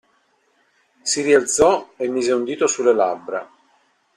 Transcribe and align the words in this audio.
Si 1.03 1.21
rialzò 1.21 1.91
e 1.95 2.07
mise 2.07 2.31
un 2.31 2.43
dito 2.43 2.65
sulle 2.65 2.91
labbra. 2.91 3.47